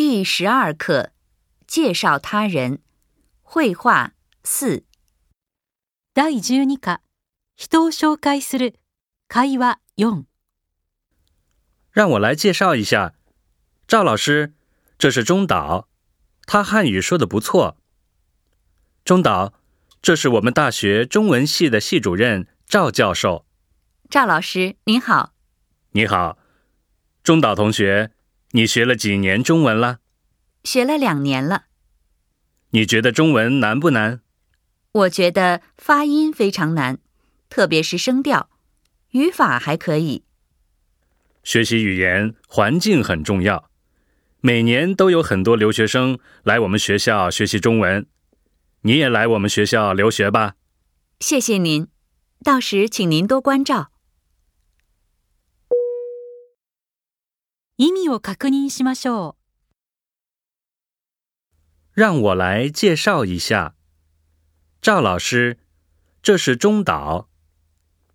[0.00, 1.10] 第十二课，
[1.66, 2.80] 介绍他人，
[3.42, 4.84] 绘画四。
[6.14, 7.00] 第十二课，
[7.60, 8.72] 人を紹介する
[9.28, 10.24] 会話四。
[11.92, 13.12] 让我来介绍一下
[13.86, 14.54] 赵老师，
[14.98, 15.86] 这是中岛，
[16.46, 17.76] 他汉语说的不错。
[19.04, 19.52] 中岛，
[20.00, 23.44] 这是我们大学中文系的系主任赵教授。
[24.08, 25.34] 赵老师，您好。
[25.90, 26.38] 你好，
[27.22, 28.12] 中岛同学。
[28.52, 30.00] 你学了几年中文了？
[30.64, 31.66] 学了两年了。
[32.70, 34.20] 你觉得中文难不难？
[34.92, 36.98] 我觉得发音非常难，
[37.48, 38.50] 特别是声调，
[39.10, 40.24] 语法还可以。
[41.44, 43.70] 学习语言环境很重要。
[44.40, 48.06] 每年都有很多留学生来我们学校学习中文。
[48.82, 50.54] 你也来我们学校留学吧。
[51.20, 51.86] 谢谢您，
[52.42, 53.90] 到时请您多关照。
[57.82, 59.36] 意味を確認しましょ
[61.56, 61.60] う。
[61.98, 63.72] 让我来介绍一下。
[64.82, 65.56] 赵老师，
[66.22, 67.30] 这是中岛，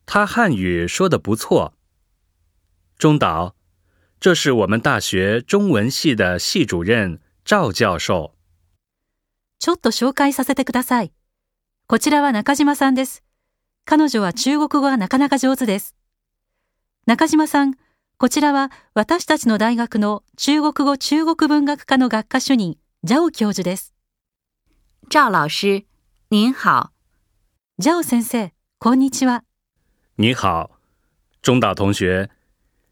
[0.05, 1.73] 他汉语说得不错。
[2.99, 3.55] 中岛，
[4.19, 8.33] 这是我们大学中文系的系主任赵教授。
[9.59, 11.11] ちょっと紹介させてください。
[11.87, 13.23] こちらは中島さんです。
[13.85, 15.95] 彼女は中国語がなかなか上手です。
[17.07, 17.73] 中島さん、
[18.17, 23.93] こちらは私たちの大学の中国語中国文学科の学科主任、ジャオ教授です。
[25.09, 25.85] ジャオ老师、
[26.31, 26.91] 您好。
[27.77, 29.43] ジャオ先生、こんにちは。
[30.17, 30.69] 你好。
[31.41, 32.29] 中岛同学、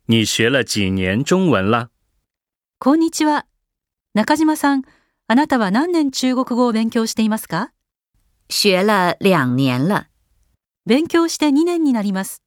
[0.10, 1.88] 你学了几年中文了
[2.80, 3.46] こんにちは。
[4.14, 4.82] 中島さん、
[5.30, 7.72] あなたは何年中国語を勉強していますか
[8.50, 10.06] 学了两年了。
[10.86, 12.43] 勉強して2年になります。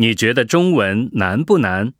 [0.00, 1.92] 你觉得中文难不难？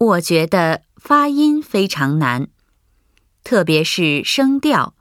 [0.00, 2.48] 我觉得发音非常难，
[3.42, 4.94] 特别是声调，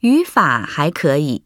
[0.00, 1.44] 语法还可以。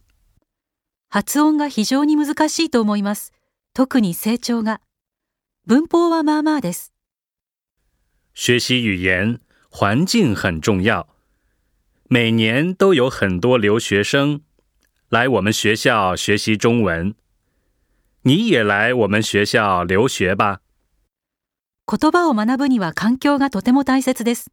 [8.35, 11.06] 学习语言环境很重要，
[12.09, 14.46] 每年都有很多留学生。
[15.11, 17.15] 来我们学校学习中文。
[18.22, 20.61] 你也来我们学校留学吧。
[21.87, 24.50] 言葉を学ぶには環境がとても大切です。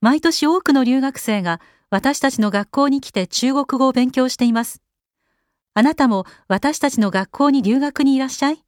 [0.00, 4.82] 毎年多くの留学生が私たちの学校に来て中国語を勉強しています。
[5.74, 8.58] あなたも私たちの学校に留学にいらっしゃい。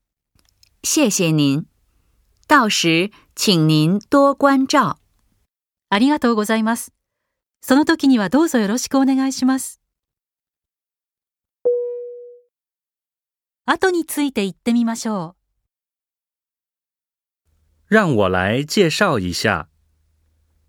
[0.85, 1.65] 谢谢您。
[2.47, 4.95] 到时请您多关照。
[5.91, 6.93] ありがとうございます。
[7.63, 9.81] その時にはどうぞよろしくお願いします。
[13.67, 15.35] 后について言ってみましょう。
[17.89, 19.69] 让我来介绍一下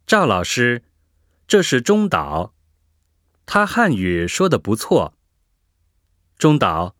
[0.06, 0.84] 赵老师，
[1.48, 2.54] 这是中岛，
[3.46, 5.14] 他汉语说的不错。
[6.38, 6.96] 中岛，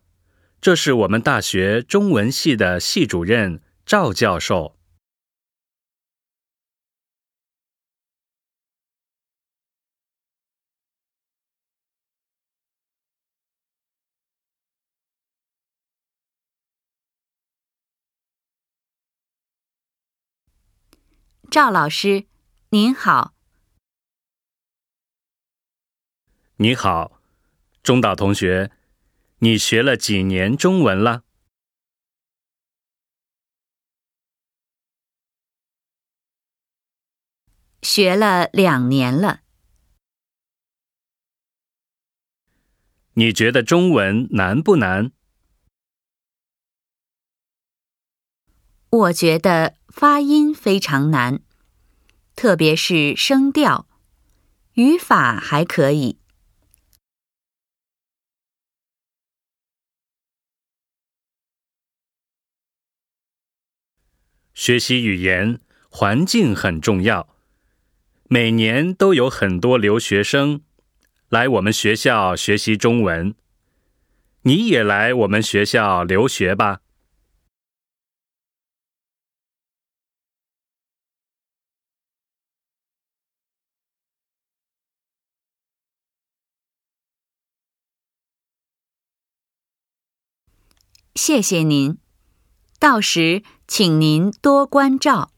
[0.60, 4.75] 这是我们大学中文系的系主任赵教授。
[21.48, 22.26] 赵老师，
[22.70, 23.32] 您好。
[26.56, 27.20] 你好，
[27.84, 28.72] 中岛同学，
[29.38, 31.22] 你学了几年中文了？
[37.82, 39.42] 学了两年了。
[43.14, 45.12] 你觉得中文难不难？
[48.90, 49.76] 我觉得。
[49.98, 51.40] 发音非常难，
[52.34, 53.86] 特别是声调，
[54.74, 56.18] 语法还可以。
[64.52, 65.58] 学习语言
[65.88, 67.34] 环境很重要。
[68.28, 70.60] 每年都有很多留学生
[71.30, 73.34] 来我们学校学习中文。
[74.42, 76.82] 你也来我们学校留学吧。
[91.16, 91.96] 谢谢您，
[92.78, 95.32] 到时请您多关照。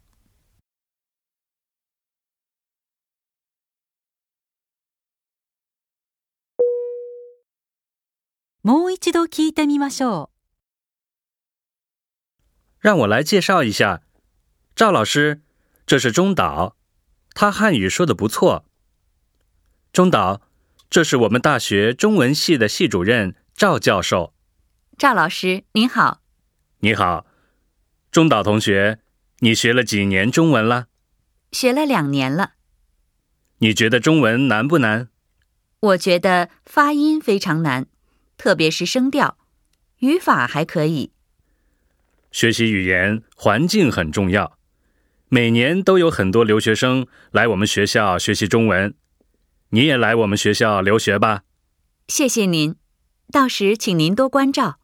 [8.60, 10.30] もう一度聞いてみましょう。
[12.80, 14.02] 让我来介绍一下，
[14.74, 15.42] 赵老师，
[15.86, 16.74] 这是中岛，
[17.34, 18.64] 他汉语说的不错。
[19.92, 20.40] 中岛，
[20.90, 24.34] 这是我们大学中文系的系主任赵教授。
[24.98, 26.22] 赵老师，您好。
[26.80, 27.24] 你好，
[28.10, 28.98] 中岛同学，
[29.38, 30.88] 你学了几年中文了？
[31.52, 32.54] 学了两年了。
[33.58, 35.08] 你觉得中文难不难？
[35.78, 37.86] 我觉得发音非常难，
[38.36, 39.38] 特别是声调，
[39.98, 41.12] 语法还可以。
[42.32, 44.58] 学习语言环境很重要。
[45.28, 48.92] 每年都有很多留学生来我们学校学习中文。
[49.68, 51.44] 你也来我们学校留学吧。
[52.08, 52.74] 谢谢您，
[53.30, 54.77] 到时请您多关照。